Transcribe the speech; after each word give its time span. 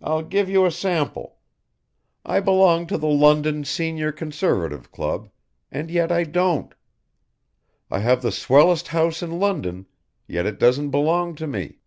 I'll 0.00 0.22
give 0.22 0.48
you 0.48 0.64
a 0.64 0.70
sample: 0.70 1.36
I 2.24 2.40
belong 2.40 2.86
to 2.86 2.96
the 2.96 3.08
London 3.08 3.62
Senior 3.66 4.10
Conservative 4.10 4.90
Club 4.90 5.28
and 5.70 5.90
yet 5.90 6.10
I 6.10 6.24
don't. 6.24 6.74
I 7.90 7.98
have 7.98 8.22
the 8.22 8.32
swellest 8.32 8.88
house 8.88 9.22
in 9.22 9.38
London 9.38 9.84
yet 10.26 10.46
it 10.46 10.58
doesn't 10.58 10.92
belong 10.92 11.34
to 11.34 11.46
me. 11.46 11.80